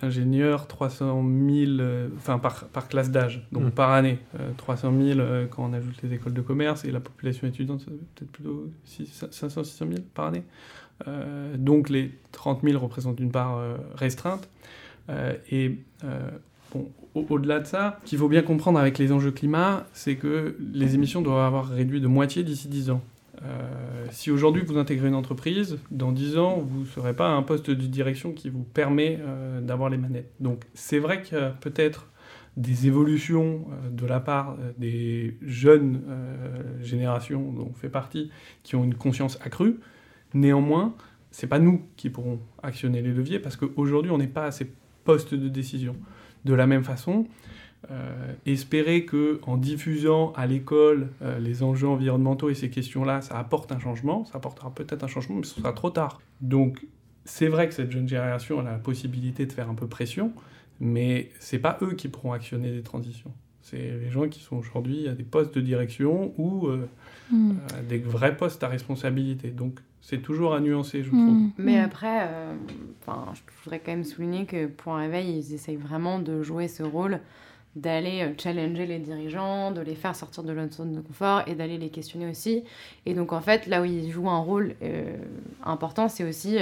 [0.00, 3.70] d'ingénieur, 300 000 euh, enfin par, par classe d'âge, donc mmh.
[3.70, 4.18] par année.
[4.56, 7.90] 300 euh, 000 quand on ajoute les écoles de commerce et la population étudiante, c'est
[7.90, 10.42] peut-être plutôt 500 600 000 par année.
[11.56, 13.62] donc les 30 000 représentent une part
[13.94, 14.48] restreinte.
[15.50, 15.78] et
[16.72, 20.56] bon, au-delà de ça, ce qu'il faut bien comprendre avec les enjeux climat, c'est que
[20.72, 23.02] les émissions doivent avoir réduit de moitié d'ici 10 ans.
[23.42, 27.32] Euh, si aujourd'hui vous intégrez une entreprise, dans 10 ans, vous ne serez pas à
[27.32, 30.32] un poste de direction qui vous permet euh, d'avoir les manettes.
[30.40, 32.08] Donc c'est vrai y a peut-être
[32.56, 36.02] des évolutions euh, de la part des jeunes
[36.82, 38.30] générations dont on fait partie,
[38.62, 39.80] qui ont une conscience accrue.
[40.34, 40.94] Néanmoins,
[41.30, 44.70] c'est pas nous qui pourrons actionner les leviers parce qu'aujourd'hui on n'est pas à ces
[45.04, 45.96] postes de décision.
[46.44, 47.26] De la même façon,
[47.90, 53.38] euh, espérer que en diffusant à l'école euh, les enjeux environnementaux et ces questions-là, ça
[53.38, 56.20] apporte un changement, ça apportera peut-être un changement, mais ce sera trop tard.
[56.42, 56.86] Donc
[57.24, 60.32] c'est vrai que cette jeune génération a la possibilité de faire un peu pression,
[60.78, 63.32] mais c'est pas eux qui pourront actionner des transitions.
[63.62, 66.86] C'est les gens qui sont aujourd'hui à des postes de direction ou euh,
[67.30, 67.54] hmm.
[67.88, 69.50] des vrais postes à responsabilité.
[69.50, 71.20] Donc c'est toujours à nuancer, je trouve.
[71.20, 71.50] Hmm.
[71.56, 71.84] Mais hmm.
[71.84, 72.54] après, euh,
[73.06, 76.82] je voudrais quand même souligner que pour un réveil, ils essayent vraiment de jouer ce
[76.82, 77.20] rôle
[77.76, 81.54] d'aller euh, challenger les dirigeants, de les faire sortir de leur zone de confort et
[81.54, 82.64] d'aller les questionner aussi.
[83.06, 85.16] Et donc en fait, là où ils jouent un rôle euh,
[85.64, 86.58] important, c'est aussi,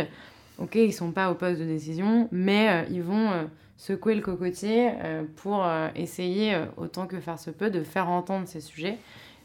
[0.58, 4.90] ok, ils sont pas au poste de décision, mais ils vont secouer le cocotier
[5.36, 8.98] pour essayer, autant que faire se peut, de faire entendre ces sujets.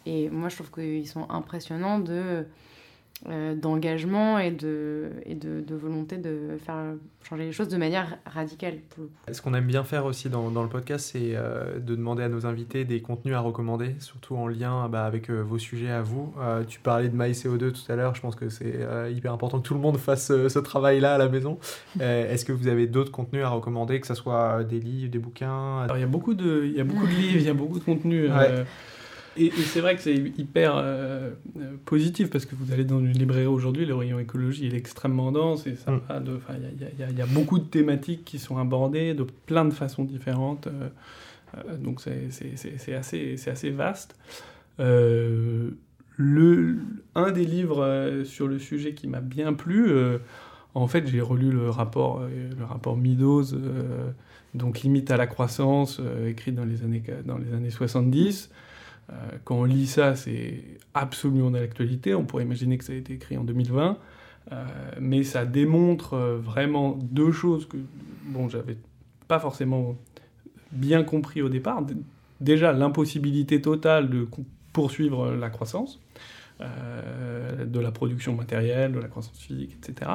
[0.05, 2.43] Et moi, je trouve qu'ils sont impressionnants de euh,
[3.55, 6.75] d'engagement et, de, et de, volonté de faire
[7.27, 8.79] changer les choses de manière radicale.
[8.89, 12.23] Pour Ce qu'on aime bien faire aussi dans, dans le podcast, c'est euh, de demander
[12.23, 15.89] à nos invités des contenus à recommander, surtout en lien bah, avec euh, vos sujets
[15.89, 16.33] à vous.
[16.67, 18.79] tu parlais de MyCO2 tout à l'heure, je pense que c'est
[19.11, 21.59] hyper important que tout le monde fasse ce travail-là à la maison.
[21.99, 25.79] Est-ce que vous avez d'autres contenus à recommander, que ce soit des livres, des bouquins?
[25.79, 27.53] Alors il y a beaucoup de, il y a beaucoup de livres, il y a
[27.53, 28.29] beaucoup de contenus.
[29.37, 33.13] Et, c'est vrai que c'est hyper euh, euh, positif parce que vous allez dans une
[33.13, 37.59] librairie aujourd'hui, le rayon écologie il est extrêmement dense et ça il y, a beaucoup
[37.59, 40.67] de thématiques qui sont abordées de plein de façons différentes.
[40.67, 44.15] Euh, donc c'est assez, assez vaste.
[44.77, 46.77] le,
[47.15, 49.91] un des livres sur le sujet qui m'a bien plu,
[50.75, 53.45] en fait j'ai relu le rapport, le rapport Meadows,
[54.53, 58.51] donc Limite à la croissance, écrit dans les années, dans les années 70.
[59.09, 59.13] Euh,
[59.43, 60.63] quand on lit ça, c'est
[60.93, 62.15] absolument d'actualité.
[62.15, 63.97] On pourrait imaginer que ça a été écrit en 2020.
[64.51, 64.65] Euh,
[64.99, 67.77] mais ça démontre euh, vraiment deux choses que
[68.25, 68.77] bon, j'avais
[69.27, 69.95] pas forcément
[70.71, 71.83] bien compris au départ.
[72.41, 74.27] Déjà, l'impossibilité totale de
[74.73, 76.01] poursuivre la croissance,
[76.59, 80.11] de la production matérielle, de la croissance physique, etc.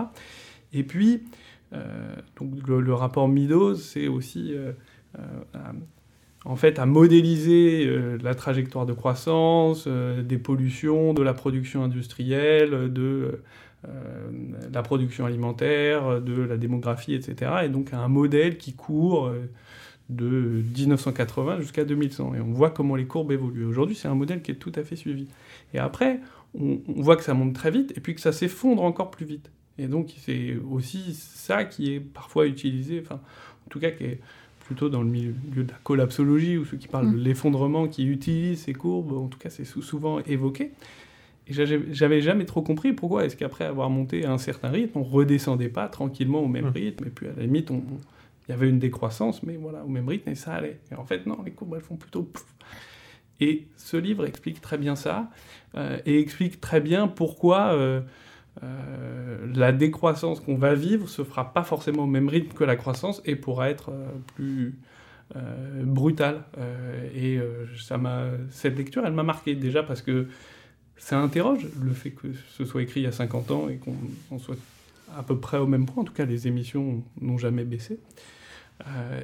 [0.73, 1.23] Et puis,
[2.37, 4.53] donc le, le, rapport Meadows, c'est aussi
[6.49, 11.85] en fait, à modéliser euh, la trajectoire de croissance, euh, des pollutions, de la production
[11.85, 13.43] industrielle, de
[13.87, 14.31] euh,
[14.73, 17.53] la production alimentaire, de la démographie, etc.
[17.65, 19.31] Et donc un modèle qui court
[20.09, 22.35] de 1980 jusqu'à 2100.
[22.37, 23.67] Et on voit comment les courbes évoluent.
[23.67, 25.29] Aujourd'hui, c'est un modèle qui est tout à fait suivi.
[25.75, 26.21] Et après,
[26.59, 29.27] on, on voit que ça monte très vite et puis que ça s'effondre encore plus
[29.27, 29.51] vite.
[29.77, 33.21] Et donc, c'est aussi ça qui est parfois utilisé, enfin,
[33.67, 34.21] en tout cas, qui est
[34.69, 37.23] plutôt dans le milieu de la collapsologie ou ceux qui parlent de mm.
[37.23, 40.73] l'effondrement, qui utilisent ces courbes, en tout cas c'est souvent évoqué.
[41.47, 45.03] Et j'avais jamais trop compris pourquoi est-ce qu'après avoir monté à un certain rythme, on
[45.03, 46.73] redescendait pas tranquillement au même mm.
[46.75, 50.07] rythme, et puis à la limite, il y avait une décroissance, mais voilà, au même
[50.07, 50.81] rythme, et ça allait.
[50.93, 52.31] Et en fait, non, les courbes, elles font plutôt...
[53.41, 55.31] Et ce livre explique très bien ça,
[55.77, 57.73] euh, et explique très bien pourquoi...
[57.73, 58.03] Euh,
[58.63, 62.77] euh, la décroissance qu'on va vivre se fera pas forcément au même rythme que la
[62.77, 64.79] croissance et pourra être euh, plus
[65.37, 66.45] euh, brutale.
[67.15, 67.39] et
[67.79, 70.29] ça m'a, cette lecture, elle m'a marqué déjà parce que
[70.97, 74.39] ça interroge le fait que ce soit écrit il y a 50 ans et qu'on
[74.39, 74.57] soit
[75.17, 76.03] à peu près au même point.
[76.03, 78.01] En tout cas, les émissions n'ont jamais baissé.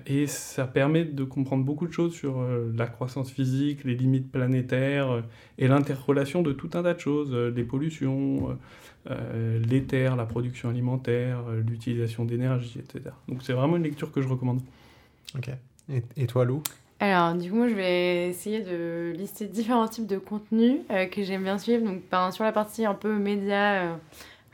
[0.06, 2.44] Et ça permet de comprendre beaucoup de choses sur
[2.76, 5.22] la croissance physique, les limites planétaires
[5.58, 8.56] et l'interrelation de tout un tas de choses, les pollutions,
[9.10, 13.14] euh, l'éther, la production alimentaire, euh, l'utilisation d'énergie, etc.
[13.28, 14.60] Donc c'est vraiment une lecture que je recommande.
[15.36, 15.50] Ok.
[16.16, 16.62] Et, toi, Lou?
[17.00, 20.78] Alors, du coup, moi, je vais essayer de lister différents types de contenus
[21.12, 21.84] que j'aime bien suivre.
[21.84, 23.98] Donc, ben, sur la partie un peu médias,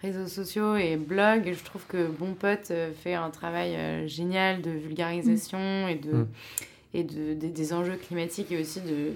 [0.03, 5.89] réseaux sociaux et blog, je trouve que Bon Pote fait un travail génial de vulgarisation
[5.89, 6.29] et de, mm.
[6.95, 9.13] et de, des enjeux climatiques et aussi de,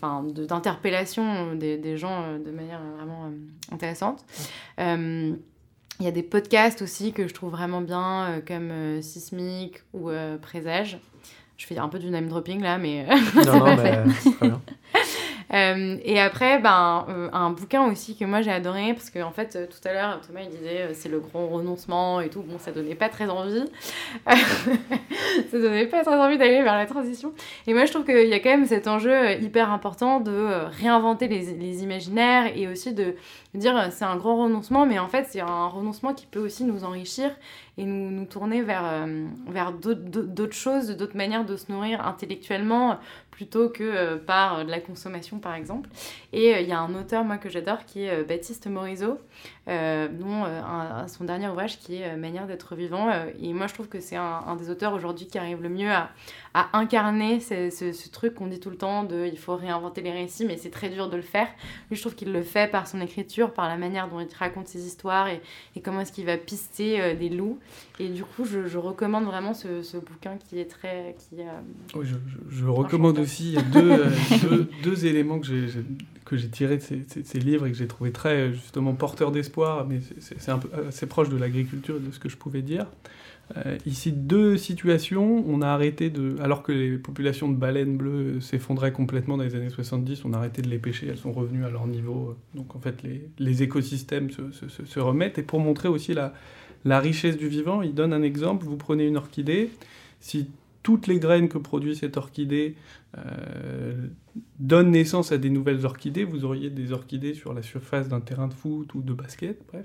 [0.00, 4.24] enfin, d'interpellation des, des, gens euh, de manière vraiment euh, intéressante.
[4.80, 5.34] Euh,
[6.00, 11.00] il y a des podcasts aussi que je trouve vraiment bien, comme Sismic ou Présage.
[11.56, 13.04] Je fais un peu du name dropping là, mais.
[13.34, 14.62] non, non, mais c'est très bien.
[15.52, 19.32] Euh, et après, ben, euh, un bouquin aussi que moi j'ai adoré, parce qu'en en
[19.32, 22.42] fait, euh, tout à l'heure, Thomas il disait c'est le grand renoncement et tout.
[22.42, 23.64] Bon, ça donnait pas très envie.
[24.26, 27.32] ça donnait pas très envie d'aller vers la transition.
[27.66, 31.28] Et moi, je trouve qu'il y a quand même cet enjeu hyper important de réinventer
[31.28, 33.14] les, les imaginaires et aussi de
[33.54, 36.84] dire c'est un grand renoncement, mais en fait, c'est un renoncement qui peut aussi nous
[36.84, 37.30] enrichir
[37.78, 39.06] et nous, nous tourner vers,
[39.46, 42.98] vers d'autres choses, d'autres manières de se nourrir intellectuellement,
[43.38, 45.88] plutôt que euh, par euh, de la consommation par exemple.
[46.32, 49.20] Et euh, il y a un auteur moi que j'adore qui est Baptiste Morisot,
[49.68, 50.44] dont
[51.06, 53.10] son dernier ouvrage qui est Manière d'être vivant.
[53.40, 55.90] et moi je trouve que c'est un, un, des auteurs aujourd'hui qui arrive le mieux
[55.90, 56.10] à,
[56.54, 60.12] à incarner ce, ce, truc qu'on dit tout le temps de il faut réinventer les
[60.12, 61.46] récits, mais c'est très dur de le faire.
[61.90, 64.68] Lui, je trouve qu'il le fait par son écriture, par la manière dont il raconte
[64.68, 65.40] ses histoires et,
[65.76, 67.58] et comment est-ce qu'il va pister euh, des loups.
[68.00, 71.16] Et du coup, je, je recommande vraiment ce, ce, bouquin qui est très.
[71.18, 71.44] Qui, euh,
[71.94, 72.16] oui, je,
[72.48, 73.56] je, recommande aussi.
[73.72, 74.10] Deux, euh,
[74.42, 78.52] deux, deux, éléments que j'ai tirés de ces, ces, livres et que j'ai trouvé très
[78.52, 79.57] justement porteurs d'espoir,
[79.88, 82.86] mais c'est un peu assez proche de l'agriculture de ce que je pouvais dire.
[83.56, 85.44] Euh, ici, deux situations.
[85.46, 86.36] On a arrêté de.
[86.40, 90.38] Alors que les populations de baleines bleues s'effondraient complètement dans les années 70, on a
[90.38, 92.36] arrêté de les pêcher, elles sont revenues à leur niveau.
[92.54, 93.02] Donc en fait,
[93.38, 95.38] les, écosystèmes se, remettent.
[95.38, 98.66] Et pour montrer aussi la richesse du vivant, il donne un exemple.
[98.66, 99.70] Vous prenez une orchidée.
[100.20, 100.48] Si
[100.88, 102.74] toutes les graines que produit cette orchidée
[103.18, 104.06] euh,
[104.58, 108.48] donnent naissance à des nouvelles orchidées, vous auriez des orchidées sur la surface d'un terrain
[108.48, 109.84] de foot ou de basket, bref.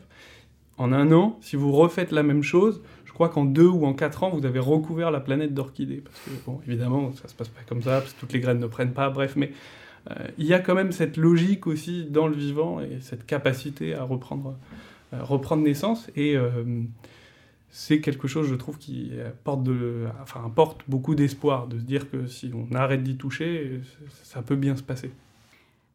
[0.77, 3.93] En un an, si vous refaites la même chose, je crois qu'en deux ou en
[3.93, 6.01] quatre ans, vous avez recouvert la planète d'orchidées.
[6.05, 8.59] Parce que, bon, évidemment, ça se passe pas comme ça, parce que toutes les graines
[8.59, 9.51] ne prennent pas, bref, mais
[10.09, 13.93] euh, il y a quand même cette logique aussi dans le vivant et cette capacité
[13.93, 14.55] à reprendre,
[15.13, 16.09] euh, reprendre naissance.
[16.15, 16.37] Et
[17.75, 20.53] c'est quelque chose, je trouve, qui porte, de, enfin,
[20.87, 23.81] beaucoup d'espoir, de se dire que si on arrête d'y toucher,
[24.21, 25.09] ça peut bien se passer.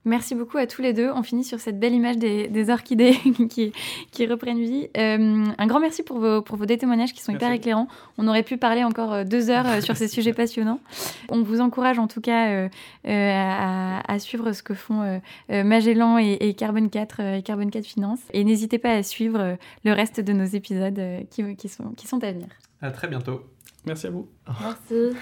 [0.05, 1.11] Merci beaucoup à tous les deux.
[1.11, 3.13] On finit sur cette belle image des, orchidées
[3.51, 3.73] qui,
[4.11, 4.89] qui, reprennent vie.
[4.97, 7.89] Euh, un grand merci pour vos, pour vos témoignages qui sont hyper éclairants.
[8.17, 10.81] On aurait pu parler encore euh, deux heures euh, sur ces sujets passionnants.
[11.29, 12.69] On vous encourage en tout cas
[13.05, 18.21] à, suivre ce que font Magellan et, Carbone 4 et Carbone 4 Finance.
[18.33, 22.23] Et n'hésitez pas à suivre le reste de nos épisodes qui, qui, sont, qui sont
[22.25, 22.49] à venir.
[22.81, 23.43] À très bientôt.
[23.87, 24.29] Merci à vous.
[24.61, 25.17] Merci.